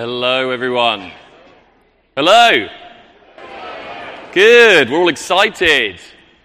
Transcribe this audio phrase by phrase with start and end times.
[0.00, 1.10] Hello, everyone.
[2.14, 2.68] Hello.
[4.32, 4.90] Good.
[4.90, 5.98] We're all excited.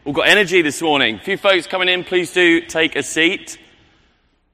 [0.03, 1.17] We've got energy this morning.
[1.17, 2.03] A few folks coming in.
[2.03, 3.59] Please do take a seat.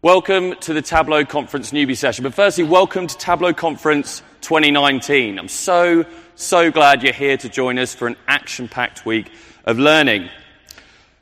[0.01, 2.23] Welcome to the Tableau Conference newbie session.
[2.23, 5.39] But firstly, welcome to Tableau Conference 2019.
[5.39, 6.03] I'm so,
[6.35, 9.31] so glad you're here to join us for an action packed week
[9.63, 10.27] of learning.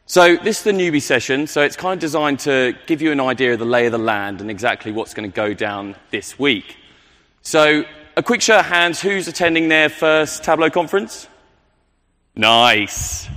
[0.07, 3.19] So, this is the newbie session, so it's kind of designed to give you an
[3.19, 6.39] idea of the lay of the land and exactly what's going to go down this
[6.39, 6.75] week.
[7.47, 7.85] So,
[8.17, 11.29] a quick show of hands who's attending their first Tableau conference?
[12.35, 13.29] Nice.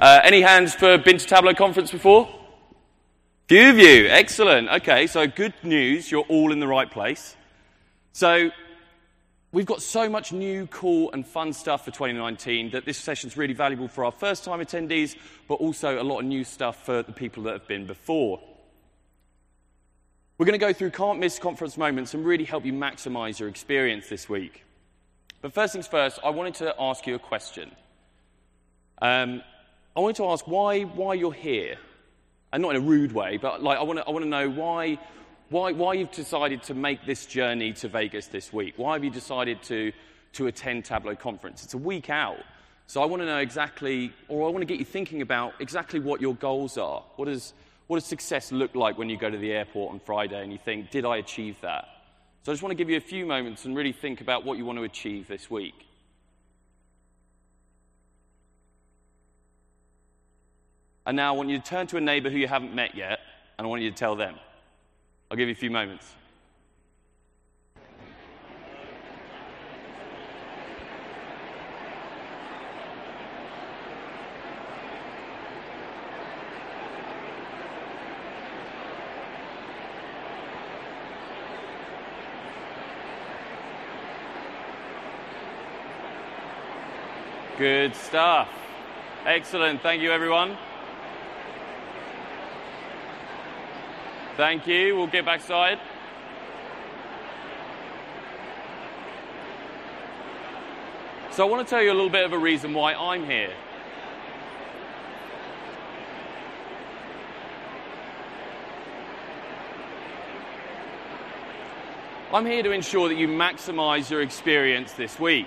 [0.00, 2.28] Uh, any hands for been to Tableau conference before?
[3.46, 4.08] Few of you.
[4.08, 4.68] Excellent.
[4.70, 6.10] Okay, so good news.
[6.10, 7.36] You're all in the right place.
[8.12, 8.50] So,
[9.52, 13.36] we've got so much new, cool, and fun stuff for 2019 that this session is
[13.36, 15.14] really valuable for our first time attendees,
[15.46, 18.40] but also a lot of new stuff for the people that have been before.
[20.36, 23.48] We're going to go through can't miss conference moments and really help you maximize your
[23.48, 24.64] experience this week.
[25.40, 27.70] But first things first, I wanted to ask you a question.
[29.00, 29.42] Um,
[29.96, 31.76] I wanted to ask why, why you're here.
[32.52, 34.50] And not in a rude way, but like, I, want to, I want to know
[34.50, 34.98] why,
[35.50, 38.74] why, why you've decided to make this journey to Vegas this week.
[38.76, 39.92] Why have you decided to,
[40.32, 41.62] to attend Tableau Conference?
[41.62, 42.38] It's a week out.
[42.88, 46.00] So I want to know exactly, or I want to get you thinking about exactly
[46.00, 47.04] what your goals are.
[47.16, 47.54] What does,
[47.86, 50.58] what does success look like when you go to the airport on Friday and you
[50.58, 51.84] think, did I achieve that?
[52.42, 54.58] So I just want to give you a few moments and really think about what
[54.58, 55.86] you want to achieve this week.
[61.06, 63.20] And now I want you to turn to a neighbor who you haven't met yet,
[63.58, 64.36] and I want you to tell them.
[65.30, 66.06] I'll give you a few moments.
[87.64, 88.50] Good stuff.
[89.24, 89.80] Excellent.
[89.80, 90.58] Thank you, everyone.
[94.36, 94.94] Thank you.
[94.94, 95.78] We'll get backside.
[101.30, 103.54] So, I want to tell you a little bit of a reason why I'm here.
[112.30, 115.46] I'm here to ensure that you maximize your experience this week.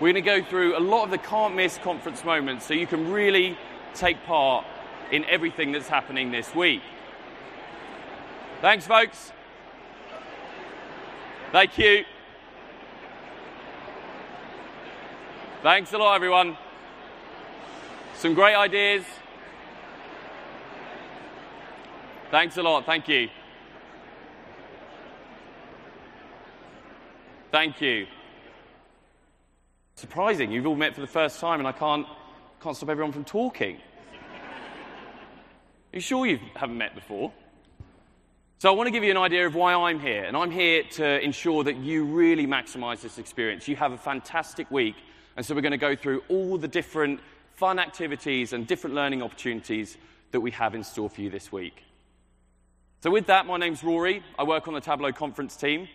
[0.00, 2.86] We're going to go through a lot of the can't miss conference moments so you
[2.86, 3.58] can really
[3.94, 4.64] take part
[5.12, 6.80] in everything that's happening this week.
[8.62, 9.32] Thanks, folks.
[11.52, 12.04] Thank you.
[15.62, 16.56] Thanks a lot, everyone.
[18.14, 19.04] Some great ideas.
[22.30, 22.86] Thanks a lot.
[22.86, 23.28] Thank you.
[27.52, 28.06] Thank you.
[30.00, 32.06] Surprising, you've all met for the first time and I can't,
[32.62, 33.76] can't stop everyone from talking.
[33.76, 33.80] Are
[35.92, 37.30] you sure you haven't met before?
[38.60, 40.24] So, I want to give you an idea of why I'm here.
[40.24, 43.68] And I'm here to ensure that you really maximize this experience.
[43.68, 44.94] You have a fantastic week.
[45.36, 47.20] And so, we're going to go through all the different
[47.56, 49.98] fun activities and different learning opportunities
[50.30, 51.82] that we have in store for you this week.
[53.02, 54.22] So, with that, my name's Rory.
[54.38, 55.88] I work on the Tableau conference team.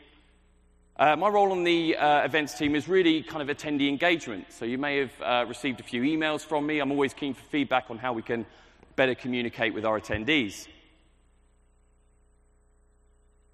[0.98, 4.46] Uh, my role on the uh, events team is really kind of attendee engagement.
[4.50, 6.80] So you may have uh, received a few emails from me.
[6.80, 8.46] I'm always keen for feedback on how we can
[8.96, 10.70] better communicate with our attendees.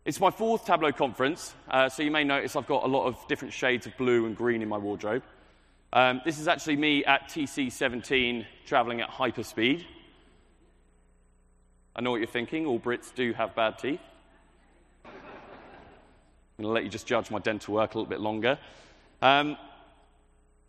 [0.05, 3.17] It's my fourth Tableau conference, uh, so you may notice I've got a lot of
[3.27, 5.23] different shades of blue and green in my wardrobe.
[5.93, 9.83] Um, this is actually me at TC17 traveling at hyperspeed.
[11.95, 13.99] I know what you're thinking, all Brits do have bad teeth.
[16.61, 18.59] Going to let you just judge my dental work a little bit longer.
[19.23, 19.57] Um,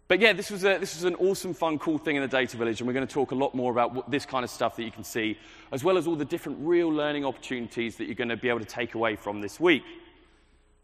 [0.08, 2.56] but yeah, this was, a, this was an awesome, fun, cool thing in the data
[2.56, 4.76] village, and we're going to talk a lot more about what, this kind of stuff
[4.76, 5.38] that you can see,
[5.70, 8.60] as well as all the different real learning opportunities that you're going to be able
[8.60, 9.82] to take away from this week.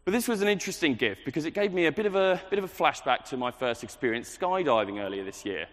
[0.05, 2.59] But this was an interesting gift because it gave me a bit of a, bit
[2.59, 5.65] of a flashback to my first experience skydiving earlier this year.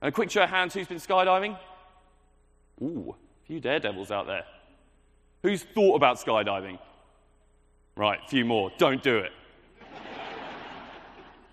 [0.00, 1.58] And a quick show of hands who's been skydiving?
[2.82, 4.44] Ooh, a few daredevils out there.
[5.42, 6.78] Who's thought about skydiving?
[7.96, 8.70] Right, a few more.
[8.76, 9.32] Don't do it.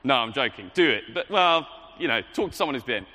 [0.04, 0.70] no, I'm joking.
[0.74, 1.06] Do it.
[1.14, 1.66] But, well,
[1.98, 3.06] you know, talk to someone who's been.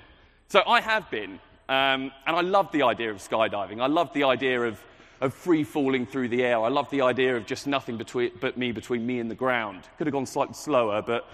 [0.49, 1.39] So I have been,
[1.69, 3.83] um, and I love the idea of skydiving.
[3.83, 4.83] I love the idea of,
[5.21, 6.59] of free falling through the air.
[6.59, 9.83] I love the idea of just nothing between, but me between me and the ground.
[9.99, 11.29] Could have gone slightly slower, but,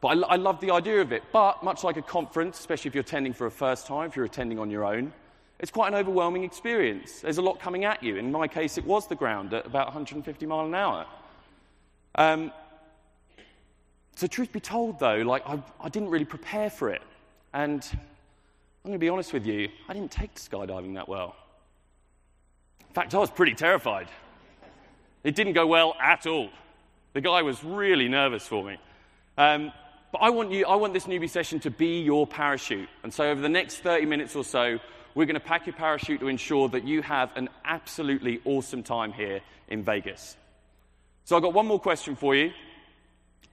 [0.00, 1.24] but I, I love the idea of it.
[1.32, 4.24] But much like a conference, especially if you're attending for a first time, if you're
[4.24, 5.12] attending on your own,
[5.58, 7.22] it's quite an overwhelming experience.
[7.22, 8.18] There's a lot coming at you.
[8.18, 11.06] In my case, it was the ground at about 150 mile an hour.
[12.14, 12.52] Um,
[14.16, 17.02] So, truth be told, though, like I, I didn't really prepare for it.
[17.54, 21.34] And I'm going to be honest with you, I didn't take to skydiving that well.
[22.80, 24.08] In fact, I was pretty terrified.
[25.24, 26.50] It didn't go well at all.
[27.12, 28.76] The guy was really nervous for me.
[29.38, 29.72] Um,
[30.12, 32.88] but I want, you, I want this newbie session to be your parachute.
[33.02, 34.78] And so, over the next 30 minutes or so,
[35.14, 39.12] we're going to pack your parachute to ensure that you have an absolutely awesome time
[39.12, 40.36] here in Vegas.
[41.30, 42.50] So, I've got one more question for you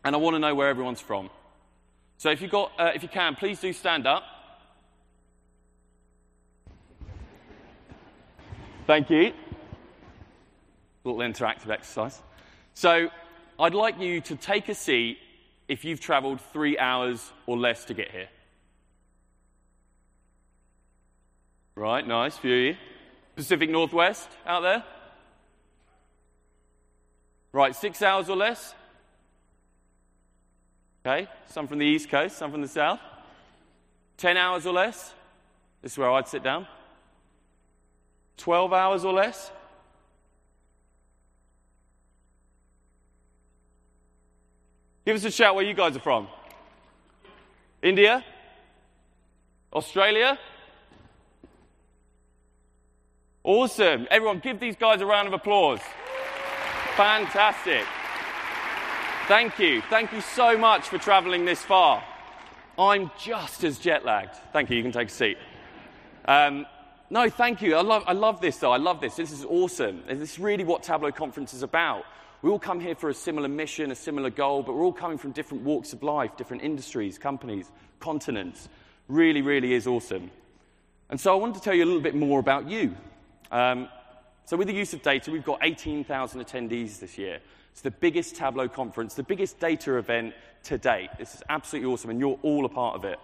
[0.03, 1.29] and I want to know where everyone's from.
[2.17, 4.23] So if, you got, uh, if you can, please do stand up.
[8.87, 9.31] Thank you.
[11.03, 12.19] Little interactive exercise.
[12.73, 13.09] So
[13.59, 15.19] I'd like you to take a seat
[15.67, 18.29] if you've traveled three hours or less to get here.
[21.75, 22.75] Right, nice, few of you.
[23.35, 24.83] Pacific Northwest out there?
[27.57, 28.75] Right, six hours or less?
[31.03, 32.99] Okay, some from the East Coast, some from the South.
[34.17, 35.15] 10 hours or less.
[35.81, 36.67] This is where I'd sit down.
[38.37, 39.49] 12 hours or less.
[45.03, 46.27] Give us a shout where you guys are from.
[47.81, 48.23] India?
[49.73, 50.37] Australia?
[53.43, 54.07] Awesome.
[54.11, 55.79] Everyone, give these guys a round of applause.
[56.97, 57.85] Fantastic.
[59.27, 59.83] Thank you.
[59.83, 62.03] Thank you so much for traveling this far.
[62.75, 64.35] I'm just as jet lagged.
[64.51, 64.77] Thank you.
[64.77, 65.37] You can take a seat.
[66.25, 66.65] Um,
[67.11, 67.75] no, thank you.
[67.75, 68.71] I love, I love this, though.
[68.71, 69.15] I love this.
[69.15, 70.01] This is awesome.
[70.07, 72.03] This is really what Tableau Conference is about.
[72.41, 75.19] We all come here for a similar mission, a similar goal, but we're all coming
[75.19, 78.69] from different walks of life, different industries, companies, continents.
[79.07, 80.31] Really, really is awesome.
[81.11, 82.95] And so I wanted to tell you a little bit more about you.
[83.51, 83.87] Um,
[84.47, 87.39] so, with the use of data, we've got 18,000 attendees this year.
[87.73, 91.09] It's the biggest Tableau conference, the biggest data event to date.
[91.19, 93.19] This is absolutely awesome, and you're all a part of it.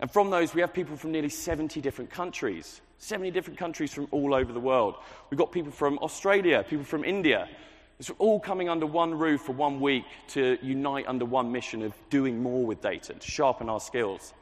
[0.00, 4.08] And from those, we have people from nearly 70 different countries, 70 different countries from
[4.10, 4.96] all over the world.
[5.30, 7.48] We've got people from Australia, people from India.
[8.00, 11.94] It's all coming under one roof for one week to unite under one mission of
[12.10, 14.34] doing more with data, to sharpen our skills.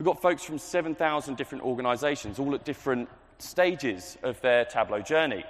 [0.00, 3.08] We've got folks from 7,000 different organizations, all at different
[3.42, 5.44] stages of their Tableau journey.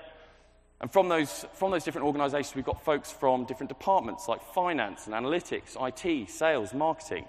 [0.81, 5.07] And from those, from those different organizations, we've got folks from different departments like finance
[5.07, 7.27] and analytics, IT, sales, marketing.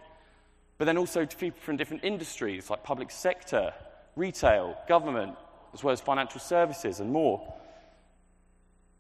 [0.78, 3.74] But then also people from different industries like public sector,
[4.16, 5.36] retail, government,
[5.74, 7.54] as well as financial services and more.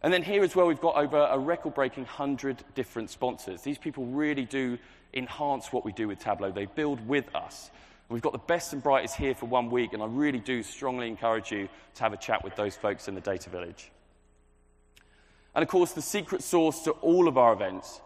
[0.03, 3.61] And then here as well, we've got over a record breaking 100 different sponsors.
[3.61, 4.77] These people really do
[5.13, 7.69] enhance what we do with Tableau, they build with us.
[8.11, 11.07] We've got the best and brightest here for one week, and I really do strongly
[11.07, 13.89] encourage you to have a chat with those folks in the Data Village.
[15.55, 18.01] And of course, the secret source to all of our events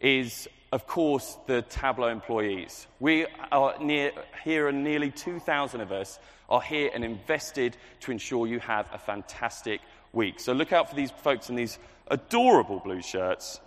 [0.00, 2.86] is, of course, the Tableau employees.
[3.00, 4.12] We are near,
[4.44, 8.98] here, and nearly 2,000 of us are here and invested to ensure you have a
[8.98, 9.80] fantastic
[10.12, 10.38] week.
[10.38, 13.60] So look out for these folks in these adorable blue shirts.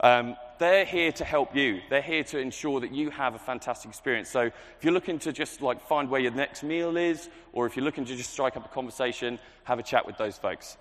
[0.00, 1.80] Um, they're here to help you.
[1.90, 4.28] They're here to ensure that you have a fantastic experience.
[4.28, 7.76] So if you're looking to just like find where your next meal is, or if
[7.76, 10.76] you're looking to just strike up a conversation, have a chat with those folks.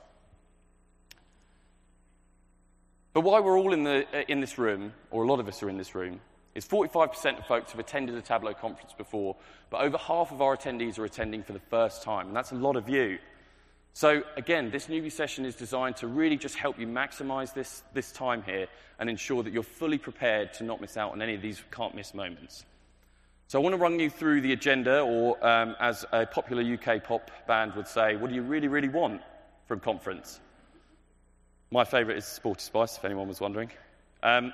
[3.13, 5.63] But why we're all in, the, uh, in this room, or a lot of us
[5.63, 6.19] are in this room,
[6.53, 9.35] is 45% of folks have attended a Tableau conference before,
[9.69, 12.55] but over half of our attendees are attending for the first time, and that's a
[12.55, 13.17] lot of you.
[13.95, 18.11] So, again, this newbie session is designed to really just help you maximize this, this
[18.11, 18.67] time here
[18.99, 21.95] and ensure that you're fully prepared to not miss out on any of these can't
[21.95, 22.65] miss moments.
[23.47, 27.05] So, I want to run you through the agenda, or um, as a popular UK
[27.05, 29.21] pop band would say, what do you really, really want
[29.65, 30.41] from conference?
[31.71, 33.71] My favourite is Sporty Spice, if anyone was wondering.
[34.21, 34.53] Um,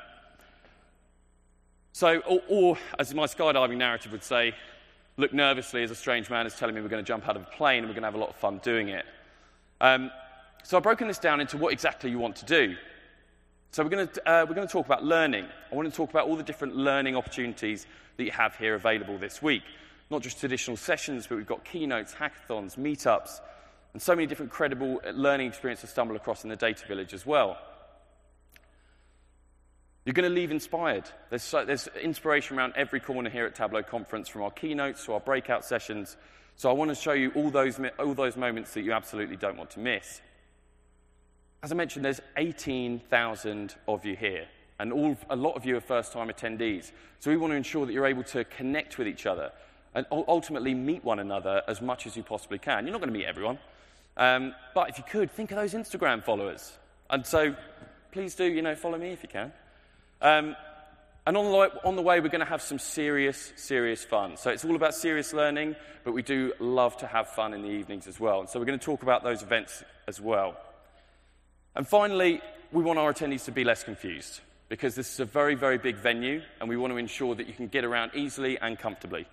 [1.93, 4.53] so, or, or, as my skydiving narrative would say,
[5.17, 7.41] look nervously as a strange man is telling me we're going to jump out of
[7.41, 9.03] a plane and we're going to have a lot of fun doing it.
[9.81, 10.11] Um,
[10.61, 12.75] so I've broken this down into what exactly you want to do.
[13.71, 15.47] So we're going, to, uh, we're going to talk about learning.
[15.71, 19.17] I want to talk about all the different learning opportunities that you have here available
[19.17, 19.63] this week.
[20.11, 23.39] Not just traditional sessions, but we've got keynotes, hackathons, meetups,
[23.93, 27.25] and so many different credible learning experiences to stumble across in the data village as
[27.25, 27.57] well.
[30.05, 31.09] You're going to leave inspired.
[31.31, 35.13] There's, so, there's inspiration around every corner here at Tableau Conference, from our keynotes to
[35.13, 36.17] our breakout sessions.
[36.61, 39.57] So I want to show you all those, all those moments that you absolutely don't
[39.57, 40.21] want to miss.
[41.63, 44.45] As I mentioned, there's 18,000 of you here,
[44.77, 46.91] and all, a lot of you are first time attendees.
[47.19, 49.51] So we want to ensure that you're able to connect with each other
[49.95, 52.85] and ultimately meet one another as much as you possibly can.
[52.85, 53.57] You're not going to meet everyone,
[54.15, 56.77] um, but if you could, think of those Instagram followers.
[57.09, 57.55] And so
[58.11, 59.51] please do, you know, follow me if you can.
[60.21, 60.55] Um,
[61.31, 64.35] And on the, on the way, we're going to have some serious, serious fun.
[64.35, 67.69] So it's all about serious learning, but we do love to have fun in the
[67.69, 68.41] evenings as well.
[68.41, 70.57] And so we're going to talk about those events as well.
[71.73, 72.41] And finally,
[72.73, 75.95] we want our attendees to be less confused because this is a very, very big
[75.95, 79.25] venue and we want to ensure that you can get around easily and comfortably.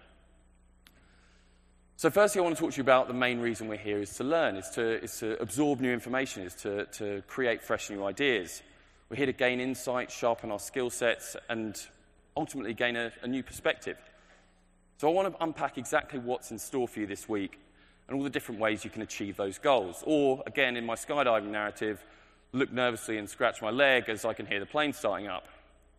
[1.96, 4.14] So, firstly, I want to talk to you about the main reason we're here is
[4.18, 8.04] to learn, is to, is to absorb new information, is to, to create fresh new
[8.04, 8.62] ideas.
[9.10, 11.80] We're here to gain insight, sharpen our skill sets, and
[12.36, 13.96] ultimately gain a, a new perspective.
[14.98, 17.58] So, I want to unpack exactly what's in store for you this week
[18.06, 20.02] and all the different ways you can achieve those goals.
[20.06, 22.04] Or, again, in my skydiving narrative,
[22.52, 25.46] look nervously and scratch my leg as I can hear the plane starting up.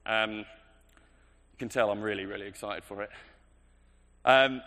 [0.06, 0.46] Um, you
[1.58, 3.10] can tell I'm really, really excited for it.
[4.24, 4.62] Um,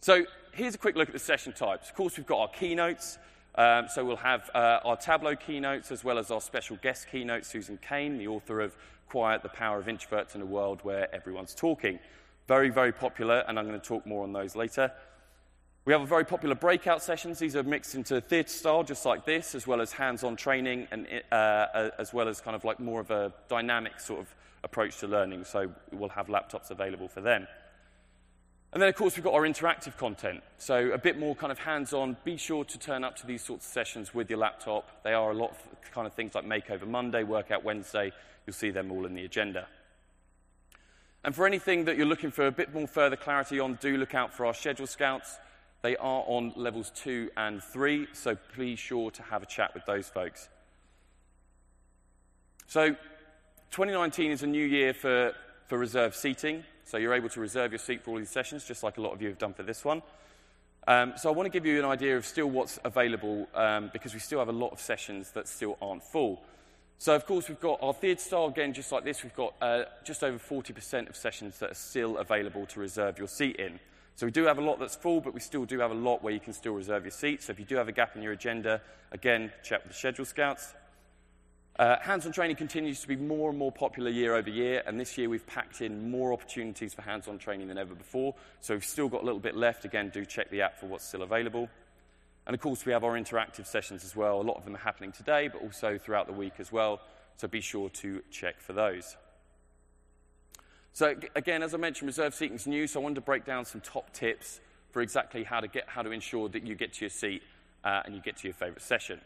[0.00, 1.88] so here's a quick look at the session types.
[1.88, 3.18] Of course, we've got our keynotes.
[3.56, 7.44] Um, so we'll have uh, our Tableau keynotes as well as our special guest keynote,
[7.44, 8.76] Susan Cain, the author of
[9.08, 12.00] Quiet, the Power of Introverts in a World Where Everyone's Talking.
[12.48, 14.90] Very, very popular, and I'm going to talk more on those later.
[15.84, 17.38] We have a very popular breakout sessions.
[17.38, 21.06] These are mixed into theatre style, just like this, as well as hands-on training, and
[21.30, 24.34] uh, as well as kind of like more of a dynamic sort of
[24.64, 25.44] approach to learning.
[25.44, 27.46] So we'll have laptops available for them.
[28.74, 30.42] And then, of course, we've got our interactive content.
[30.58, 32.16] So a bit more kind of hands-on.
[32.24, 35.04] Be sure to turn up to these sorts of sessions with your laptop.
[35.04, 38.10] They are a lot of kind of things like Makeover Monday, Workout Wednesday.
[38.44, 39.68] You'll see them all in the agenda.
[41.22, 44.12] And for anything that you're looking for a bit more further clarity on, do look
[44.12, 45.38] out for our schedule scouts.
[45.82, 49.86] They are on levels two and three, so please sure to have a chat with
[49.86, 50.48] those folks.
[52.66, 52.90] So,
[53.70, 55.32] 2019 is a new year for,
[55.68, 58.82] for reserved seating, so you're able to reserve your seat for all these sessions, just
[58.82, 60.02] like a lot of you have done for this one.
[60.86, 64.12] Um, so, I want to give you an idea of still what's available um, because
[64.12, 66.42] we still have a lot of sessions that still aren't full.
[66.98, 69.22] So, of course, we've got our theatre style again, just like this.
[69.22, 73.28] We've got uh, just over 40% of sessions that are still available to reserve your
[73.28, 73.80] seat in.
[74.16, 76.22] So we do have a lot that's full, but we still do have a lot
[76.22, 77.42] where you can still reserve your seat.
[77.42, 80.24] So if you do have a gap in your agenda, again, check with the schedule
[80.24, 80.72] scouts.
[81.76, 85.18] Uh, hands-on training continues to be more and more popular year over year, and this
[85.18, 88.32] year we've packed in more opportunities for hands-on training than ever before.
[88.60, 89.84] So we've still got a little bit left.
[89.84, 91.68] Again, do check the app for what's still available.
[92.46, 94.40] And of course, we have our interactive sessions as well.
[94.40, 97.00] A lot of them are happening today, but also throughout the week as well.
[97.38, 99.16] So be sure to check for those.
[100.92, 103.64] So again, as I mentioned, reserve seating is new, so I wanted to break down
[103.64, 104.60] some top tips
[104.92, 107.42] for exactly how to, get, how to ensure that you get to your seat
[107.82, 109.20] uh, and you get to your favourite session.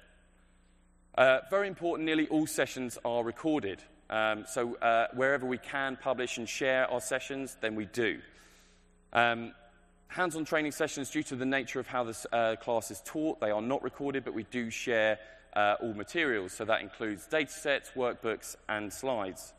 [1.19, 3.83] Uh, very important, nearly all sessions are recorded.
[4.09, 8.21] Um, so uh, wherever we can publish and share our sessions, then we do.
[9.13, 9.53] Um,
[10.07, 13.51] hands-on training sessions, due to the nature of how this uh, class is taught, they
[13.51, 15.19] are not recorded, but we do share
[15.57, 16.53] uh, all materials.
[16.53, 19.53] So that includes data sets, workbooks, and slides.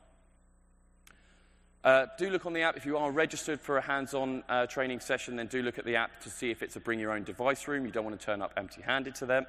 [1.83, 2.77] Uh, do look on the app.
[2.77, 5.83] If you are registered for a hands on uh, training session, then do look at
[5.83, 7.85] the app to see if it's a bring your own device room.
[7.85, 9.45] You don't want to turn up empty handed to them.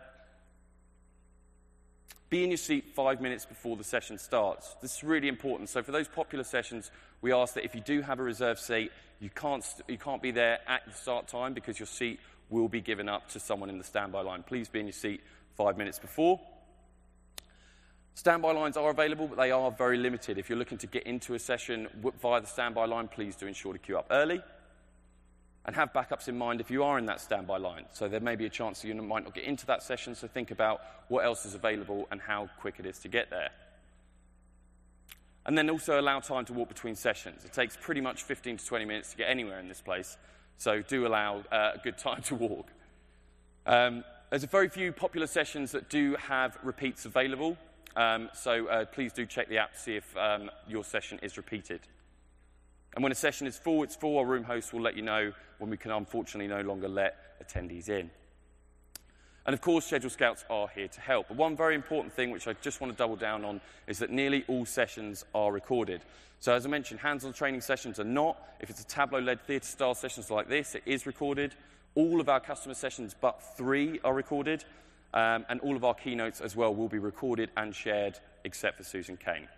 [2.28, 4.76] Be in your seat five minutes before the session starts.
[4.80, 5.68] This is really important.
[5.68, 6.90] So, for those popular sessions,
[7.22, 10.30] we ask that if you do have a reserved seat, you can't, you can't be
[10.30, 13.78] there at the start time because your seat will be given up to someone in
[13.78, 14.42] the standby line.
[14.42, 15.22] Please be in your seat
[15.56, 16.40] five minutes before.
[18.14, 20.36] Standby lines are available, but they are very limited.
[20.36, 21.88] If you're looking to get into a session
[22.20, 24.42] via the standby line, please do ensure to queue up early.
[25.66, 27.84] And have backups in mind if you are in that standby line.
[27.92, 30.26] So there may be a chance that you might not get into that session, so
[30.26, 33.50] think about what else is available and how quick it is to get there.
[35.44, 37.44] And then also allow time to walk between sessions.
[37.44, 40.16] It takes pretty much 15 to 20 minutes to get anywhere in this place,
[40.56, 42.68] so do allow uh, a good time to walk.
[43.66, 47.56] Um, there's a very few popular sessions that do have repeats available.
[47.96, 51.36] Um, so uh, please do check the app to see if um, your session is
[51.36, 51.80] repeated.
[52.94, 54.18] And when a session is full, it's full.
[54.18, 57.16] Our room host will let you know when we can unfortunately no longer let
[57.46, 58.10] attendees in.
[59.46, 61.28] And of course, Schedule Scouts are here to help.
[61.28, 64.10] But one very important thing, which I just want to double down on, is that
[64.10, 66.02] nearly all sessions are recorded.
[66.40, 68.36] So, as I mentioned, hands on training sessions are not.
[68.60, 71.54] If it's a Tableau led theatre style sessions like this, it is recorded.
[71.94, 74.64] All of our customer sessions but three are recorded.
[75.12, 78.84] Um, and all of our keynotes as well will be recorded and shared, except for
[78.84, 79.48] Susan Cain.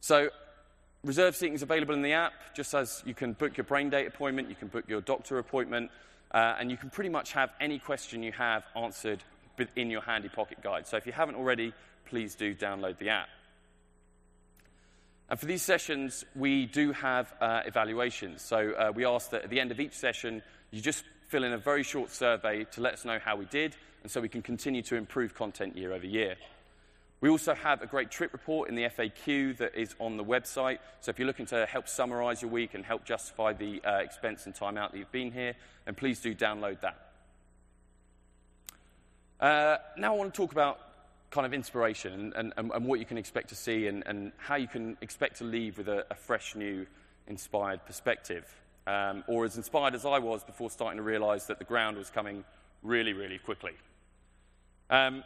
[0.00, 0.30] So,
[1.06, 4.06] reserve seating is available in the app, just as you can book your brain date
[4.06, 5.90] appointment, you can book your doctor appointment,
[6.32, 9.22] uh, and you can pretty much have any question you have answered
[9.76, 10.86] in your handy pocket guide.
[10.86, 11.72] So, if you haven't already,
[12.06, 13.28] please do download the app.
[15.30, 18.42] And for these sessions, we do have uh, evaluations.
[18.42, 21.52] So, uh, we ask that at the end of each session, you just fill in
[21.52, 24.42] a very short survey to let us know how we did, and so we can
[24.42, 26.36] continue to improve content year over year.
[27.20, 30.78] We also have a great trip report in the FAQ that is on the website.
[31.00, 34.44] So if you're looking to help summarize your week and help justify the uh, expense
[34.44, 35.54] and time out that you've been here,
[35.86, 37.06] then please do download that.
[39.40, 40.78] Uh, now I want to talk about
[41.30, 44.54] kind of inspiration and, and, and what you can expect to see and, and, how
[44.54, 46.86] you can expect to leave with a, a fresh, new,
[47.26, 48.44] inspired perspective.
[48.86, 52.08] Um, or as inspired as I was before starting to realize that the ground was
[52.08, 52.44] coming
[52.82, 53.72] really, really quickly.
[54.88, 55.24] Um,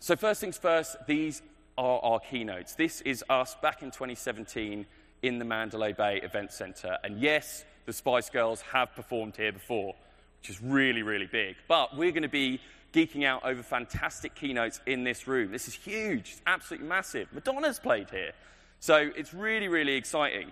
[0.00, 1.42] so, first things first, these
[1.76, 2.74] are our keynotes.
[2.74, 4.86] This is us back in 2017
[5.22, 6.96] in the Mandalay Bay Event Center.
[7.04, 9.94] And yes, the Spice Girls have performed here before,
[10.40, 11.56] which is really, really big.
[11.68, 12.60] But we're going to be
[12.92, 15.52] geeking out over fantastic keynotes in this room.
[15.52, 17.28] This is huge, it's absolutely massive.
[17.32, 18.32] Madonna's played here.
[18.80, 20.50] So it's really, really exciting.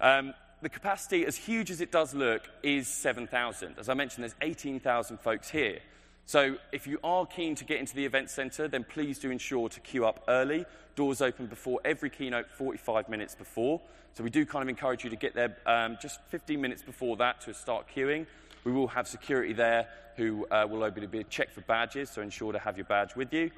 [0.00, 3.76] Um, the capacity, as huge as it does look, is 7,000.
[3.78, 5.78] As I mentioned, there's 18,000 folks here.
[6.28, 9.70] So if you are keen to get into the event centre, then please do ensure
[9.70, 10.66] to queue up early.
[10.94, 13.80] Doors open before every keynote, 45 minutes before.
[14.12, 17.16] So we do kind of encourage you to get there um, just 15 minutes before
[17.16, 18.26] that to start queuing.
[18.64, 22.52] We will have security there who uh, will be to check for badges, so ensure
[22.52, 23.50] to have your badge with you,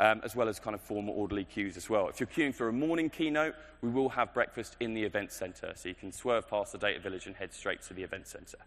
[0.00, 2.08] um, as well as kind of formal orderly queues as well.
[2.08, 5.74] If you're queuing for a morning keynote, we will have breakfast in the event centre,
[5.76, 8.60] so you can swerve past the data village and head straight to the event centre.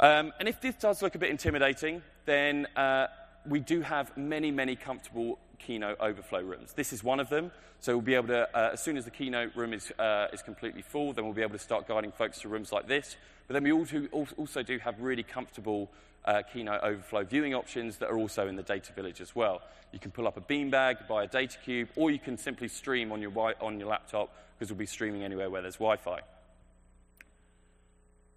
[0.00, 3.08] Um, and if this does look a bit intimidating, then uh,
[3.46, 6.72] we do have many, many comfortable keynote overflow rooms.
[6.72, 7.52] This is one of them.
[7.80, 10.42] So we'll be able to, uh, as soon as the keynote room is, uh, is
[10.42, 13.16] completely full, then we'll be able to start guiding folks to rooms like this.
[13.46, 15.90] But then we also do have really comfortable
[16.24, 19.60] uh, keynote overflow viewing options that are also in the data village as well.
[19.92, 23.12] You can pull up a beanbag, buy a data cube, or you can simply stream
[23.12, 26.20] on your, on your laptop because we'll be streaming anywhere where there's Wi-Fi.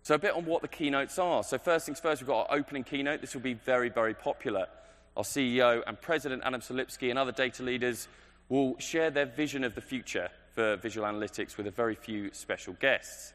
[0.03, 1.43] So a bit on what the keynotes are.
[1.43, 3.21] So first things first, we've got our opening keynote.
[3.21, 4.67] This will be very, very popular.
[5.15, 8.09] Our CEO and President Adam Selipsky and other data leaders
[8.49, 12.73] will share their vision of the future for visual analytics with a very few special
[12.73, 13.31] guests.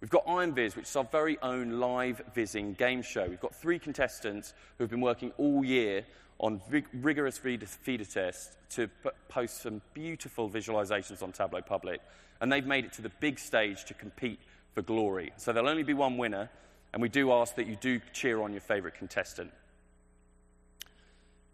[0.00, 3.26] We've got IronViz, which is our very own live vizzing game show.
[3.28, 6.06] We've got three contestants who have been working all year
[6.38, 12.00] on rig- rigorous feeder, feeder tests to p- post some beautiful visualizations on Tableau Public.
[12.40, 14.40] And they've made it to the big stage to compete
[14.74, 15.32] for glory.
[15.36, 16.50] So there'll only be one winner,
[16.92, 19.52] and we do ask that you do cheer on your favorite contestant.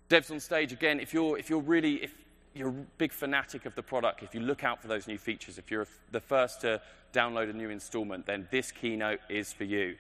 [0.08, 2.14] Devs on stage, again, if you're, if you're really, if
[2.54, 5.58] you're a big fanatic of the product, if you look out for those new features,
[5.58, 6.80] if you're the first to
[7.12, 9.96] download a new installment, then this keynote is for you.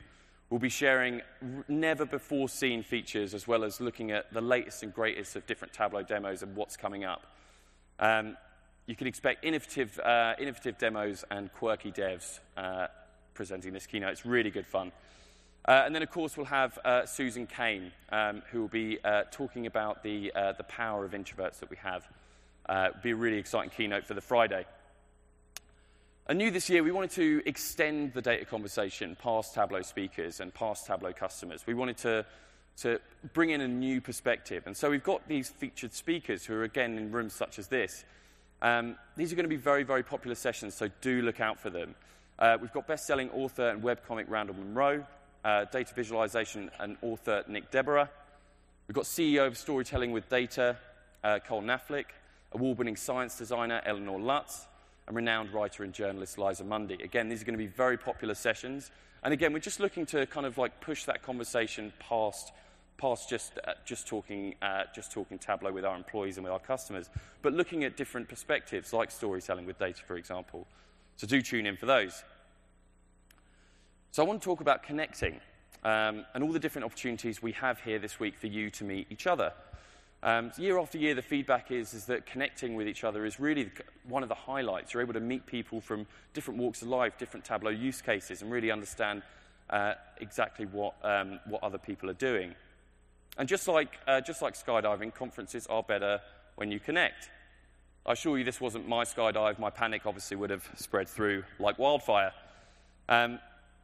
[0.48, 1.22] We'll be sharing
[1.68, 5.72] never before seen features as well as looking at the latest and greatest of different
[5.72, 7.22] Tableau demos and what's coming up.
[8.00, 8.36] Um,
[8.86, 12.88] you can expect innovative, uh, innovative demos and quirky devs uh,
[13.40, 14.10] presenting this keynote.
[14.10, 14.92] It's really good fun.
[15.64, 19.22] Uh, and then, of course, we'll have uh, Susan Cain, um, who will be uh,
[19.30, 22.06] talking about the, uh, the power of introverts that we have.
[22.68, 24.66] Uh, be a really exciting keynote for the Friday.
[26.26, 30.52] And new this year, we wanted to extend the data conversation past Tableau speakers and
[30.52, 31.66] past Tableau customers.
[31.66, 32.26] We wanted to,
[32.82, 33.00] to
[33.32, 34.64] bring in a new perspective.
[34.66, 38.04] And so we've got these featured speakers who are, again, in rooms such as this.
[38.60, 41.70] Um, these are going to be very, very popular sessions, so do look out for
[41.70, 41.94] them.
[42.40, 45.04] Uh, we've got best-selling author and webcomic Randall Munroe,
[45.44, 48.08] uh, data visualization and author Nick Desbarats.
[48.88, 50.78] We've got CEO of Storytelling with Data,
[51.22, 52.06] uh, Cole Knaflic,
[52.52, 54.66] award-winning science designer Eleanor Lutz,
[55.06, 56.94] and renowned writer and journalist Liza Mundy.
[57.02, 58.90] Again, these are going to be very popular sessions.
[59.22, 62.52] And again, we're just looking to kind of like push that conversation past,
[62.96, 66.58] past just, uh, just, talking, uh, just talking Tableau with our employees and with our
[66.58, 67.10] customers,
[67.42, 70.66] but looking at different perspectives, like storytelling with data, for example.
[71.20, 72.24] So do tune in for those.
[74.10, 75.38] So I want to talk about connecting
[75.84, 79.06] um, and all the different opportunities we have here this week for you to meet
[79.10, 79.52] each other.
[80.22, 83.70] Um, year after year, the feedback is, is that connecting with each other is really
[84.08, 84.94] one of the highlights.
[84.94, 88.50] You're able to meet people from different walks of life, different Tableau use cases, and
[88.50, 89.20] really understand
[89.68, 92.54] uh, exactly what, um, what other people are doing.
[93.36, 96.22] And just like, uh, just like skydiving, conferences are better
[96.54, 97.28] when you connect.
[98.06, 99.58] I assure you this wasn't my skydive.
[99.58, 102.32] My panic obviously would have spread through like wildfire.
[103.08, 103.38] Um,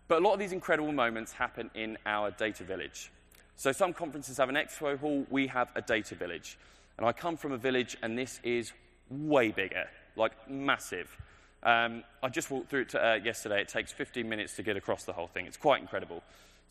[0.09, 3.11] but a lot of these incredible moments happen in our data village.
[3.57, 6.59] So some conferences have an expo hall, we have a data village.
[6.97, 8.73] And I come from a village, and this is
[9.11, 11.15] way bigger, like massive.
[11.63, 13.61] Um, I just walked through it to, uh, yesterday.
[13.61, 15.47] It takes 15 minutes to get across the whole thing.
[15.47, 16.23] It's quite incredible.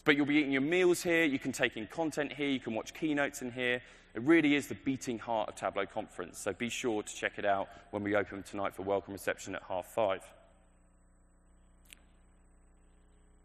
[0.03, 2.73] But you'll be eating your meals here, you can take in content here, you can
[2.73, 3.81] watch keynotes in here.
[4.15, 7.43] It really is the beating heart of Tableau Conference, so be sure to check it
[7.43, 10.21] out when we open tonight for welcome reception at half five.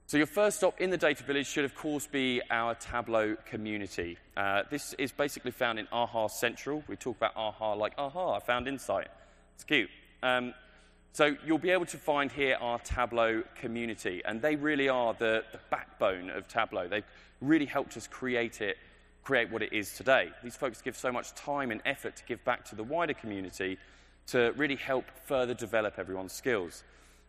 [0.06, 4.16] So your first stop in the data village should, of course, be our Tableau community.
[4.36, 6.84] Uh, this is basically found in AHA Central.
[6.86, 9.08] We talk about AHA like, aha, I found insight.
[9.56, 9.90] It's cute.
[10.22, 10.54] Um,
[11.12, 15.42] so you'll be able to find here our Tableau community, and they really are the,
[15.50, 16.86] the backbone of Tableau.
[16.86, 17.04] They've
[17.40, 18.76] really helped us create it,
[19.22, 20.30] create what it is today.
[20.42, 23.78] These folks give so much time and effort to give back to the wider community
[24.28, 26.84] to really help further develop everyone's skills.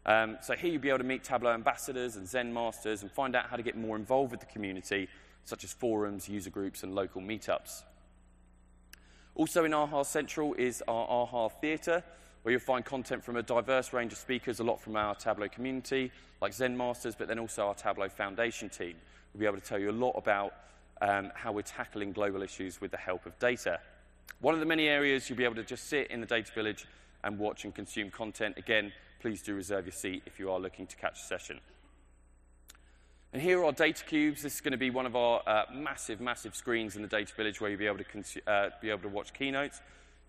[0.06, 3.36] Um, so here you'll be able to meet Tableau ambassadors and Zen masters and find
[3.36, 5.08] out how to get more involved with the community,
[5.46, 7.84] such as forums, user groups, and local meetups.
[9.36, 12.04] Also in AHA Central is our AHA Theatre,
[12.42, 15.48] where you'll find content from a diverse range of speakers, a lot from our Tableau
[15.48, 18.96] community, like Zen Masters, but then also our Tableau Foundation team.
[19.34, 20.54] We'll be able to tell you a lot about
[21.02, 23.80] um, how we're tackling global issues with the help of data.
[24.40, 26.86] One of the many areas you'll be able to just sit in the data village
[27.24, 28.58] and watch and consume content.
[28.58, 31.60] Again, please do reserve your seat if you are looking to catch a session.
[33.34, 34.42] And here are our data cubes.
[34.42, 37.34] This is going to be one of our uh, massive, massive screens in the data
[37.34, 39.80] village where you'll be able to, uh, be able to watch keynotes.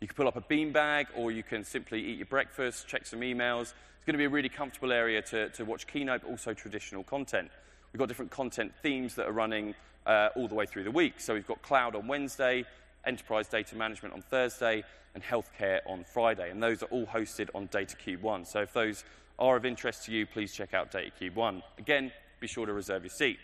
[0.00, 3.20] You can pull up a beanbag or you can simply eat your breakfast, check some
[3.20, 3.62] emails.
[3.62, 7.02] It's going to be a really comfortable area to, to watch keynote, but also traditional
[7.02, 7.50] content.
[7.92, 9.74] We've got different content themes that are running
[10.06, 11.14] uh, all the way through the week.
[11.18, 12.64] So we've got cloud on Wednesday,
[13.04, 14.84] enterprise data management on Thursday,
[15.14, 16.50] and healthcare on Friday.
[16.50, 18.44] And those are all hosted on DataCube 1.
[18.46, 19.04] So if those
[19.38, 21.62] are of interest to you, please check out DataCube 1.
[21.78, 23.38] Again, be sure to reserve your seat.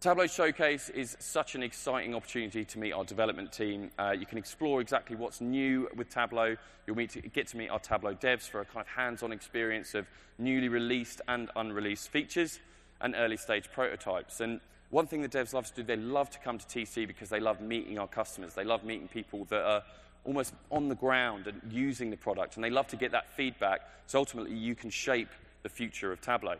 [0.00, 3.90] Tableau Showcase is such an exciting opportunity to meet our development team.
[3.98, 6.56] Uh, you can explore exactly what's new with Tableau.
[6.86, 10.06] You'll to, get to meet our Tableau devs for a kind of hands-on experience of
[10.38, 12.60] newly released and unreleased features
[13.00, 14.40] and early stage prototypes.
[14.40, 14.60] And
[14.90, 17.40] one thing the devs love to do, they love to come to TC because they
[17.40, 18.54] love meeting our customers.
[18.54, 19.82] They love meeting people that are
[20.24, 23.80] almost on the ground and using the product, and they love to get that feedback
[24.06, 25.28] so ultimately you can shape
[25.62, 26.56] the future of Tableau.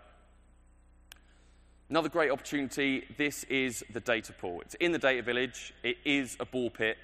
[1.88, 4.60] Another great opportunity, this is the data pool.
[4.60, 6.96] It's in the data village, it is a ball pit,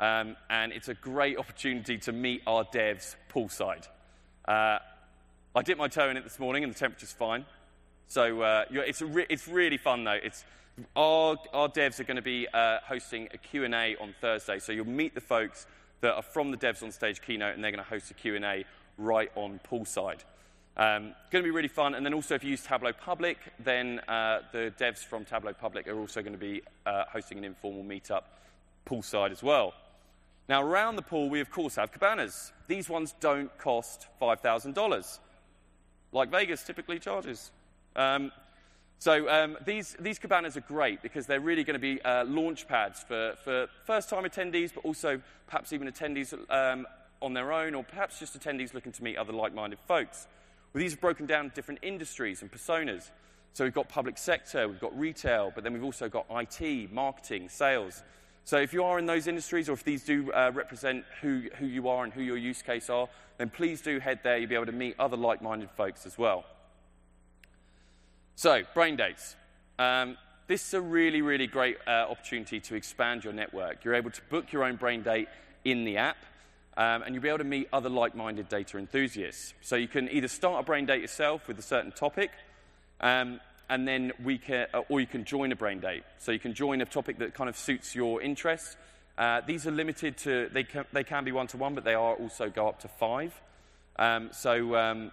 [0.00, 3.86] um, and it's a great opportunity to meet our devs poolside.
[4.46, 4.78] Uh,
[5.54, 7.46] I dipped my toe in it this morning and the temperature's fine.
[8.08, 10.18] So uh, it's, re- it's really fun though.
[10.22, 10.44] It's,
[10.96, 14.58] our, our devs are going to be uh, hosting a Q&A on Thursday.
[14.58, 15.66] So you'll meet the folks
[16.00, 18.64] that are from the Devs on Stage keynote, and they're going to host a Q&A
[18.98, 20.20] right on poolside.
[20.76, 21.94] Um, going to be really fun.
[21.94, 25.86] And then also, if you use Tableau Public, then uh, the devs from Tableau Public
[25.86, 28.22] are also going to be uh, hosting an informal meetup
[28.86, 29.74] poolside as well.
[30.48, 32.52] Now, around the pool, we of course have cabanas.
[32.66, 35.18] These ones don't cost $5,000,
[36.10, 37.50] like Vegas typically charges.
[37.96, 38.32] Um,
[38.98, 42.68] so um, these, these cabanas are great because they're really going to be uh, launch
[42.68, 46.86] pads for, for first-time attendees, but also perhaps even attendees um,
[47.20, 50.28] on their own, or perhaps just attendees looking to meet other like-minded folks.
[50.72, 53.10] Well, these are broken down into different industries and personas.
[53.54, 57.48] So we've got public sector, we've got retail, but then we've also got IT, marketing,
[57.48, 58.02] sales.
[58.44, 61.66] So if you are in those industries, or if these do uh, represent who, who
[61.66, 64.38] you are and who your use case are, then please do head there.
[64.38, 66.44] You'll be able to meet other like-minded folks as well.
[68.34, 69.36] So, brain dates.
[69.78, 70.16] Um,
[70.46, 73.84] this is a really, really great uh, opportunity to expand your network.
[73.84, 75.28] You're able to book your own brain date
[75.64, 76.16] in the app,
[76.76, 79.52] um, and you'll be able to meet other like minded data enthusiasts.
[79.60, 82.30] So, you can either start a brain date yourself with a certain topic,
[83.00, 86.02] um, and then we can, uh, or you can join a brain date.
[86.18, 88.76] So, you can join a topic that kind of suits your interests.
[89.18, 91.94] Uh, these are limited to, they can, they can be one to one, but they
[91.94, 93.38] are also go up to five.
[93.98, 95.12] Um, so, um,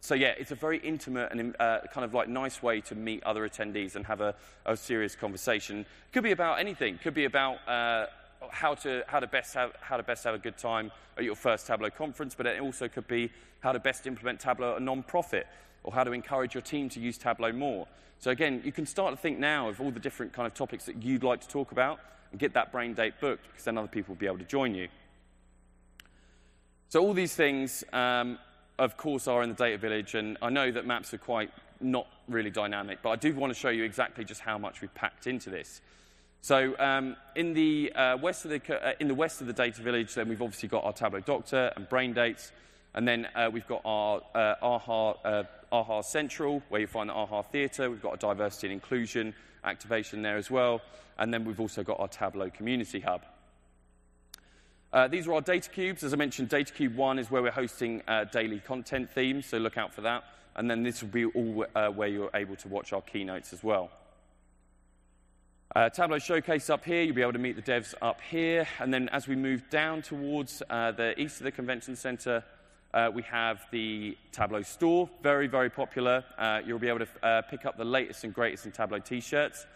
[0.00, 3.22] so yeah, it's a very intimate and uh, kind of like nice way to meet
[3.24, 4.34] other attendees and have a,
[4.64, 5.84] a serious conversation.
[6.12, 6.98] Could be about anything.
[6.98, 8.06] Could be about uh,
[8.50, 11.34] how to how to best have how to best have a good time at your
[11.34, 14.84] first Tableau conference, but it also could be how to best implement Tableau at a
[14.84, 15.46] non-profit
[15.84, 17.86] or how to encourage your team to use Tableau more.
[18.18, 20.84] So again, you can start to think now of all the different kind of topics
[20.86, 23.88] that you'd like to talk about and get that brain date booked because then other
[23.88, 24.88] people will be able to join you.
[26.88, 28.38] So all these things um,
[28.80, 32.06] of course, are in the data village, and I know that maps are quite not
[32.28, 35.26] really dynamic, but I do want to show you exactly just how much we've packed
[35.26, 35.82] into this.
[36.40, 39.82] So um, in, the, uh, west of the, uh, in the west of the data
[39.82, 42.52] village, then we've obviously got our Tableau Doctor and Brain Dates,
[42.94, 47.14] and then uh, we've got our uh, AHA, uh, AHA Central, where you find the
[47.14, 47.90] AHA Theatre.
[47.90, 50.80] We've got a diversity and inclusion activation there as well,
[51.18, 53.22] and then we've also got our Tableau Community Hub.
[54.92, 56.02] Uh, these are our data cubes.
[56.02, 59.58] As I mentioned, data cube 1 is where we're hosting uh, daily content themes, so
[59.58, 60.24] look out for that.
[60.56, 63.62] And then this will be all uh, where you're able to watch our keynotes as
[63.62, 63.90] well.
[65.76, 68.66] Uh, Tableau Showcase up here, you'll be able to meet the devs up here.
[68.80, 72.42] And then as we move down towards uh, the east of the convention center,
[73.14, 76.24] we have the Tableau store, very, very popular.
[76.66, 79.66] You'll be able to pick up the latest and greatest in Tableau t shirts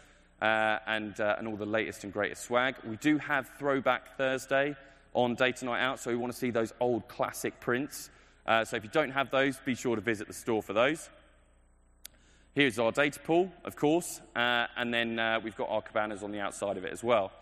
[0.43, 2.75] uh, and, and all the latest and greatest swag.
[2.85, 4.75] We do have Throwback Thursday
[5.15, 8.11] on Data Night Out, so we want to see those old classic prints.
[8.47, 11.09] Uh, so if you don't have those, be sure to visit the store for those.
[12.55, 16.77] Here's our data pool, of course, and then we've got our cabanas on the outside
[16.77, 17.33] of it as well.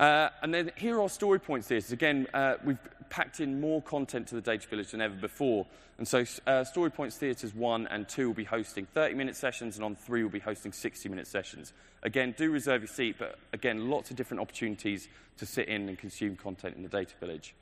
[0.00, 1.92] Uh, and then here are our story points theatres.
[1.92, 2.78] Again, uh, we've
[3.10, 5.66] packed in more content to the Data Village than ever before.
[5.98, 9.84] And so uh, Story Points Theatres 1 and 2 will be hosting 30-minute sessions, and
[9.84, 11.74] on 3 will be hosting 60-minute sessions.
[12.02, 15.98] Again, do reserve your seat, but again, lots of different opportunities to sit in and
[15.98, 17.54] consume content in the Data Village.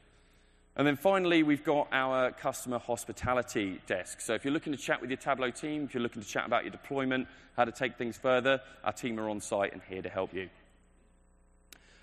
[0.77, 4.21] And then finally, we've got our customer hospitality desk.
[4.21, 6.47] So if you're looking to chat with your Tableau team, if you're looking to chat
[6.47, 10.03] about your deployment, how to take things further, our team are on site and here
[10.03, 10.49] to help you.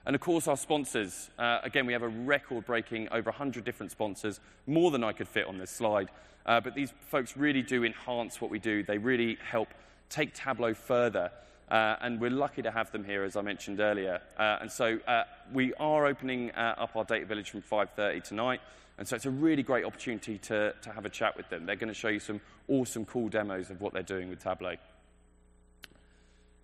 [0.05, 1.29] And of course, our sponsors.
[1.39, 5.27] Uh, again, we have a record breaking over 100 different sponsors, more than I could
[5.27, 6.09] fit on this slide.
[6.45, 8.83] Uh, but these folks really do enhance what we do.
[8.83, 9.69] They really help
[10.09, 11.31] take Tableau further.
[11.69, 14.21] Uh, and we're lucky to have them here, as I mentioned earlier.
[14.37, 18.61] Uh, and so uh, we are opening uh, up our data village from 5.30 tonight.
[18.99, 21.65] And so it's a really great opportunity to, to have a chat with them.
[21.65, 24.75] They're going to show you some awesome, cool demos of what they're doing with Tableau.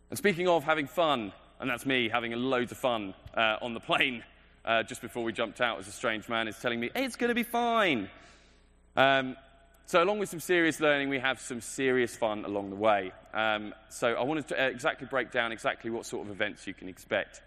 [0.10, 3.80] And speaking of having fun, and that's me having loads of fun uh, on the
[3.80, 4.24] plane
[4.66, 7.16] uh, just before we jumped out as a strange man is telling me, hey, it's
[7.16, 8.10] going to be fine.
[8.96, 9.38] Um,
[9.86, 13.12] so, along with some serious learning, we have some serious fun along the way.
[13.34, 16.74] Um, so, I wanted to uh, exactly break down exactly what sort of events you
[16.74, 17.42] can expect.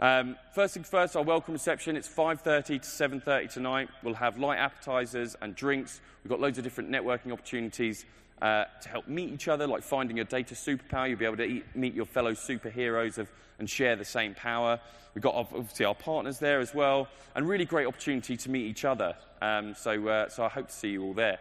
[0.00, 1.96] Um, first things first, our welcome reception.
[1.96, 3.88] It's 5.30 to 7.30 tonight.
[4.02, 6.00] We'll have light appetizers and drinks.
[6.22, 8.04] We've got loads of different networking opportunities
[8.42, 11.08] uh, to help meet each other, like finding your data superpower.
[11.08, 14.78] You'll be able to eat, meet your fellow superheroes of, and share the same power.
[15.14, 18.84] We've got obviously our partners there as well, and really great opportunity to meet each
[18.84, 19.16] other.
[19.40, 21.38] Um, so, uh, so I hope to see you all there.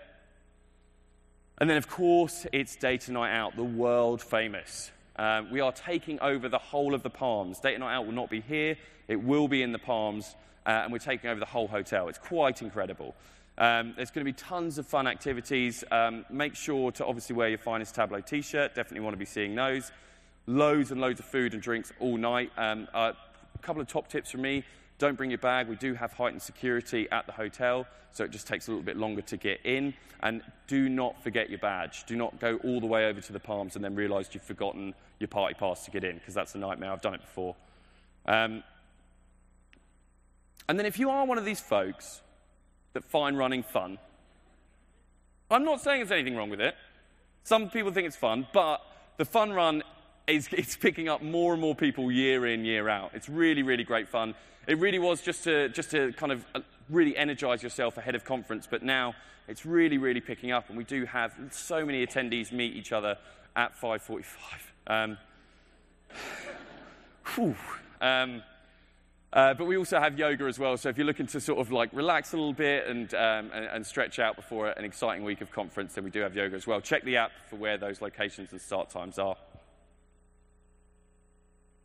[1.57, 4.91] And then, of course, it's Data Night Out, the world famous.
[5.17, 7.59] Um, we are taking over the whole of the Palms.
[7.59, 8.77] Data Night Out will not be here,
[9.07, 12.09] it will be in the Palms, uh, and we're taking over the whole hotel.
[12.09, 13.15] It's quite incredible.
[13.57, 15.83] Um, there's going to be tons of fun activities.
[15.91, 19.25] Um, make sure to obviously wear your finest Tableau t shirt, definitely want to be
[19.25, 19.91] seeing those.
[20.47, 22.51] Loads and loads of food and drinks all night.
[22.57, 23.13] Um, uh,
[23.53, 24.63] a couple of top tips from me
[24.97, 25.67] don't bring your bag.
[25.67, 28.95] We do have heightened security at the hotel, so it just takes a little bit
[28.95, 29.93] longer to get in.
[30.21, 32.05] And do not forget your badge.
[32.05, 34.93] Do not go all the way over to the Palms and then realize you've forgotten
[35.19, 36.91] your party pass to get in, because that's a nightmare.
[36.91, 37.55] I've done it before.
[38.25, 38.63] Um,
[40.67, 42.21] and then if you are one of these folks
[42.95, 43.99] that find running fun.
[45.51, 46.75] I'm not saying there's anything wrong with it.
[47.43, 48.81] Some people think it's fun, but
[49.17, 49.83] the fun run
[50.27, 53.11] is it's picking up more and more people year in, year out.
[53.13, 54.33] It's really, really great fun.
[54.65, 58.25] It really was just to, just to kind of uh, really energize yourself ahead of
[58.25, 59.13] conference, but now
[59.47, 63.17] it's really, really picking up, and we do have so many attendees meet each other
[63.55, 64.25] at 5.45.
[64.87, 65.17] Um,
[68.01, 68.41] um,
[69.35, 70.77] uh, but we also have yoga as well.
[70.77, 73.65] So if you're looking to sort of like relax a little bit and, um, and,
[73.65, 76.65] and, stretch out before an exciting week of conference, then we do have yoga as
[76.65, 76.79] well.
[76.79, 79.35] Check the app for where those locations and start times are.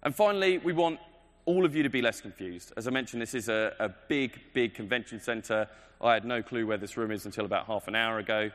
[0.05, 1.01] And finally, we want
[1.45, 2.73] all of you to be less confused.
[2.77, 5.67] As I mentioned, this is a, a big, big convention center.
[6.01, 8.53] I had no clue where this room is until about half an hour ago.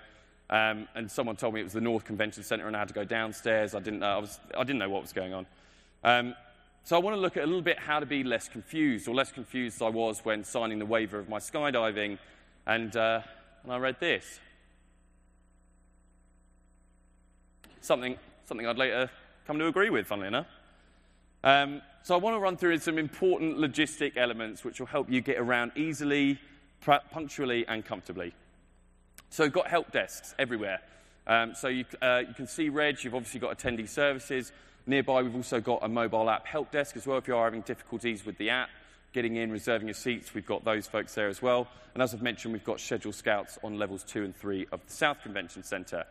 [0.49, 2.93] Um, and someone told me it was the North Convention Center and I had to
[2.93, 3.75] go downstairs.
[3.75, 5.45] I didn't know, I was, I didn't know what was going on.
[6.03, 6.35] Um,
[6.85, 9.15] so I want to look at a little bit how to be less confused, or
[9.15, 12.19] less confused as I was when signing the waiver of my skydiving,
[12.67, 13.21] and, uh,
[13.63, 14.39] and I read this.
[17.81, 19.09] Something, something I'd later
[19.47, 20.45] come to agree with, funnily enough.
[21.43, 25.21] Um, so I want to run through some important logistic elements which will help you
[25.21, 26.39] get around easily,
[27.11, 28.31] punctually, and comfortably.
[29.31, 30.81] So we've got help desks everywhere.
[31.25, 34.51] Um, so you, uh, you can see Reg, you've obviously got attendee services.
[34.87, 37.17] Nearby, we've also got a mobile app help desk as well.
[37.17, 38.69] If you are having difficulties with the app,
[39.13, 41.67] getting in, reserving your seats, we've got those folks there as well.
[41.93, 44.91] And as I've mentioned, we've got scheduled scouts on levels two and three of the
[44.91, 46.05] South Convention Centre.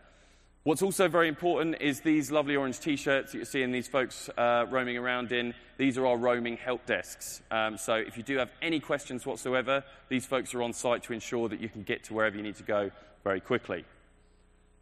[0.64, 4.30] What's also very important is these lovely orange t shirts that you're seeing these folks
[4.30, 5.52] uh, roaming around in.
[5.76, 7.42] These are our roaming help desks.
[7.50, 11.12] Um, so if you do have any questions whatsoever, these folks are on site to
[11.12, 12.90] ensure that you can get to wherever you need to go
[13.22, 13.84] very quickly.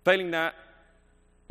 [0.05, 0.55] Failing that,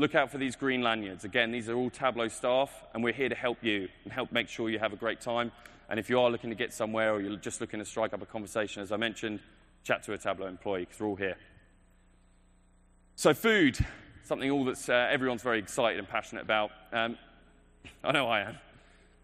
[0.01, 1.23] look out for these green lanyards.
[1.23, 4.49] Again, these are all Tableau staff, and we're here to help you and help make
[4.49, 5.51] sure you have a great time.
[5.89, 8.21] And if you are looking to get somewhere or you're just looking to strike up
[8.21, 9.41] a conversation, as I mentioned,
[9.83, 11.37] chat to a Tableau employee because we're all here.
[13.15, 13.77] So, food,
[14.23, 16.71] something all that's uh, everyone's very excited and passionate about.
[16.91, 17.17] Um,
[18.03, 18.57] I know I am.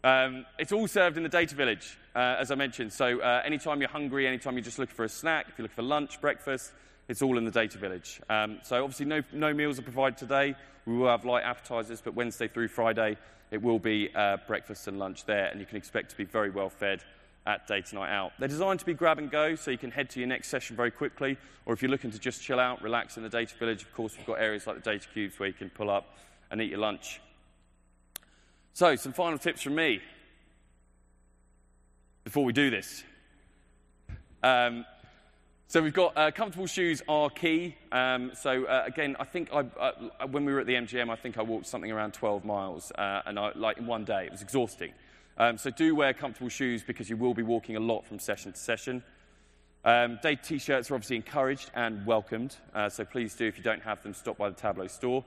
[0.04, 1.98] Um, it's all served in the data village.
[2.18, 2.94] uh, as I mentioned.
[2.94, 5.76] So, uh, anytime you're hungry, anytime you're just looking for a snack, if you're looking
[5.76, 6.72] for lunch, breakfast,
[7.08, 8.22] it's all in the Data Village.
[8.30, 10.56] Um, so, obviously, no, no meals are provided today.
[10.86, 13.18] We will have light appetizers, but Wednesday through Friday,
[13.52, 16.50] it will be uh, breakfast and lunch there, and you can expect to be very
[16.50, 17.04] well fed
[17.46, 18.34] at Data Night Out.
[18.40, 20.76] They're designed to be grab and go, so you can head to your next session
[20.76, 23.84] very quickly, or if you're looking to just chill out, relax in the Data Village,
[23.84, 26.18] of course, we've got areas like the Data Cubes where you can pull up
[26.52, 27.22] and eat your lunch.
[28.74, 30.02] So, some final tips from me
[32.26, 33.04] before we do this.
[34.44, 34.86] Um,
[35.70, 37.76] so we've got uh, comfortable shoes are key.
[37.92, 39.92] Um, so uh, again, I think I, uh,
[40.32, 43.24] when we were at the MGM, I think I walked something around 12 miles, uh,
[43.26, 44.94] and I, like in one day, it was exhausting.
[45.38, 48.54] Um, so do wear comfortable shoes because you will be walking a lot from session
[48.54, 49.04] to session.
[49.84, 53.84] Um, day t-shirts are obviously encouraged and welcomed, uh, so please do, if you don't
[53.84, 55.26] have them, stop by the Tableau store.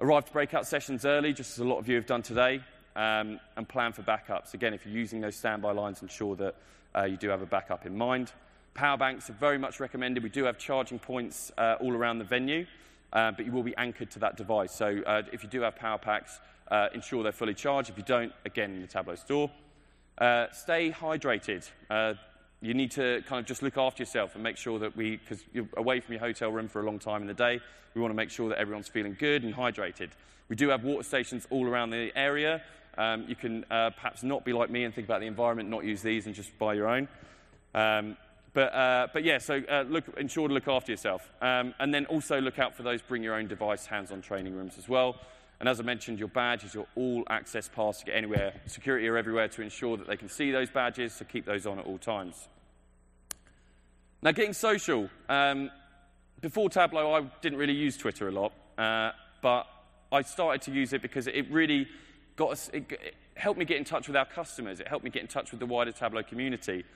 [0.00, 2.60] Arrive to breakout sessions early, just as a lot of you have done today,
[2.94, 4.54] um, and plan for backups.
[4.54, 6.54] Again, if you're using those standby lines, ensure that
[6.96, 8.30] uh, you do have a backup in mind.
[8.76, 10.22] Power banks are very much recommended.
[10.22, 12.66] We do have charging points uh, all around the venue,
[13.12, 14.72] uh, but you will be anchored to that device.
[14.72, 16.38] So uh, if you do have power packs,
[16.70, 17.90] uh, ensure they're fully charged.
[17.90, 19.50] If you don't, again, in the Tableau store.
[20.18, 21.68] Uh, stay hydrated
[22.60, 25.44] you need to kind of just look after yourself and make sure that we, because
[25.52, 27.60] you're away from your hotel room for a long time in the day,
[27.94, 30.10] we want to make sure that everyone's feeling good and hydrated.
[30.48, 32.62] We do have water stations all around the area.
[32.96, 35.84] Um, you can uh, perhaps not be like me and think about the environment, not
[35.84, 37.08] use these and just buy your own.
[37.74, 38.16] Um,
[38.56, 41.30] but, uh, but yeah, so uh, look, ensure to look after yourself.
[41.42, 44.54] Um, and then also look out for those bring your own device hands on training
[44.54, 45.16] rooms as well.
[45.60, 48.54] And as I mentioned, your badge is your all access pass to get anywhere.
[48.64, 51.78] Security are everywhere to ensure that they can see those badges, so keep those on
[51.78, 52.48] at all times.
[54.22, 55.10] Now, getting social.
[55.28, 55.70] Um,
[56.40, 59.10] before Tableau, I didn't really use Twitter a lot, uh,
[59.42, 59.66] but
[60.10, 61.88] I started to use it because it really
[62.36, 64.80] got us, it, it, helped me get in touch with our customers.
[64.80, 66.86] It helped me get in touch with the wider Tableau community.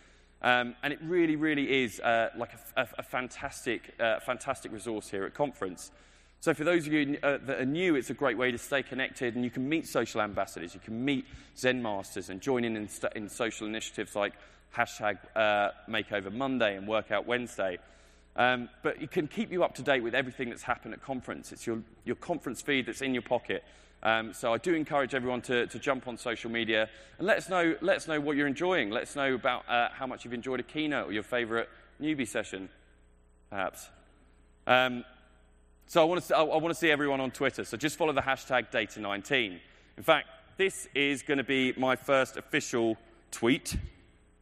[0.42, 5.08] Um, and it really, really is uh, like a, a, a fantastic, uh, fantastic resource
[5.08, 5.90] here at conference.
[6.40, 8.82] So for those of you uh, that are new, it's a great way to stay
[8.82, 11.26] connected, and you can meet social ambassadors, you can meet
[11.58, 14.32] Zen masters, and join in in, in social initiatives like
[14.74, 17.78] hashtag uh, Makeover Monday and Workout Wednesday.
[18.36, 21.52] Um, but it can keep you up to date with everything that's happened at conference.
[21.52, 23.62] It's your, your conference feed that's in your pocket.
[24.02, 27.48] Um, so I do encourage everyone to, to jump on social media and let us
[27.48, 28.90] know, let us know what you're enjoying.
[28.90, 31.68] Let us know about uh, how much you've enjoyed a keynote or your favorite
[32.00, 32.70] newbie session,
[33.50, 33.88] perhaps.
[34.66, 35.04] Um,
[35.86, 37.64] so I want, to, I want to see everyone on Twitter.
[37.64, 39.58] So just follow the hashtag Data19.
[39.96, 42.96] In fact, this is going to be my first official
[43.30, 43.76] tweet.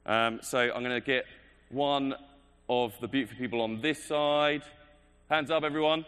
[0.07, 1.25] Um, so I'm going to get
[1.71, 2.15] one
[2.69, 4.63] of the beautiful people on this side.
[5.31, 6.05] Hands up, everyone.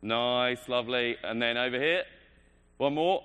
[0.00, 1.16] Nice, lovely.
[1.22, 2.04] And then over here,
[2.76, 3.22] one more.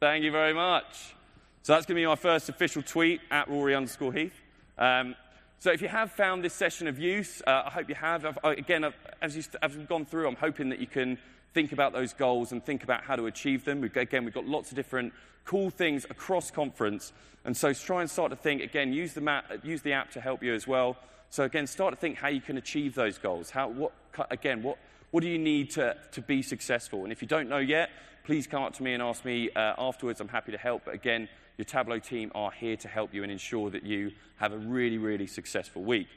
[0.00, 1.14] Thank you very much.
[1.62, 4.40] So that's going to be my first official tweet at Rory underscore Heath.
[4.78, 5.14] Um,
[5.58, 8.24] so if you have found this session of use, uh, I hope you have.
[8.24, 11.18] I've, again, I've, as, you, as we've gone through, I'm hoping that you can
[11.52, 13.82] think about those goals and think about how to achieve them.
[13.82, 15.12] We've, again, we've got lots of different
[15.44, 17.12] cool things across conference.
[17.44, 20.20] And so try and start to think, again, use the, map, use the app to
[20.20, 20.96] help you as well.
[21.28, 23.50] So again, start to think how you can achieve those goals.
[23.50, 23.92] How, what,
[24.30, 24.78] again, what,
[25.10, 27.02] what do you need to, to be successful?
[27.02, 27.90] And if you don't know yet,
[28.28, 30.20] please come up to me and ask me uh, afterwards.
[30.20, 30.82] I'm happy to help.
[30.84, 34.52] But again, your Tableau team are here to help you and ensure that you have
[34.52, 36.08] a really, really successful week.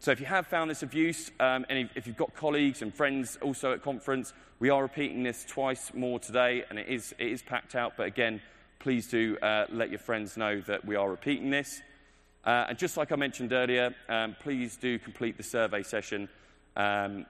[0.00, 2.92] So if you have found this of use, um, and if you've got colleagues and
[2.92, 7.28] friends also at conference, we are repeating this twice more today, and it is, it
[7.28, 7.92] is packed out.
[7.96, 8.42] But again,
[8.80, 11.80] please do uh, let your friends know that we are repeating this.
[12.44, 16.28] Uh, and just like I mentioned earlier, um, please do complete the survey session.
[16.76, 17.24] Um,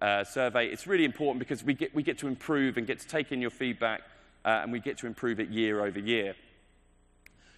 [0.00, 0.66] uh, survey.
[0.66, 3.40] It's really important because we get, we get to improve and get to take in
[3.40, 4.02] your feedback,
[4.44, 6.34] uh, and we get to improve it year over year.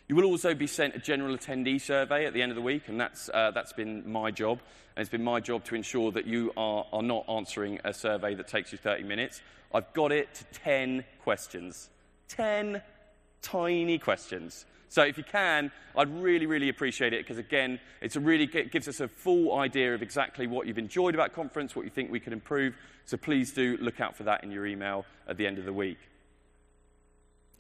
[0.08, 2.88] You will also be sent a general attendee survey at the end of the week,
[2.88, 4.58] and that's, uh, that's been my job.
[4.96, 8.34] And it's been my job to ensure that you are, are not answering a survey
[8.34, 9.42] that takes you 30 minutes.
[9.72, 11.90] I've got it to 10 questions.
[12.28, 12.80] 10
[13.42, 14.64] tiny questions.
[14.88, 18.72] So if you can, I'd really, really appreciate it because, again, it's a really, it
[18.72, 22.10] gives us a full idea of exactly what you've enjoyed about conference, what you think
[22.10, 22.74] we can improve.
[23.04, 25.72] So please do look out for that in your email at the end of the
[25.72, 25.98] week.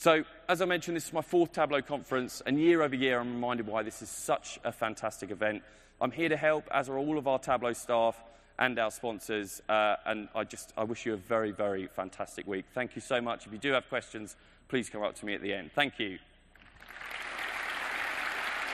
[0.00, 3.34] So, as I mentioned, this is my fourth Tableau conference, and year over year, I'm
[3.34, 5.62] reminded why this is such a fantastic event.
[6.00, 8.16] I'm here to help, as are all of our Tableau staff
[8.60, 12.66] and our sponsors, uh, and I just I wish you a very, very fantastic week.
[12.74, 13.46] Thank you so much.
[13.46, 14.36] If you do have questions,
[14.68, 15.72] please come up to me at the end.
[15.74, 16.18] Thank you.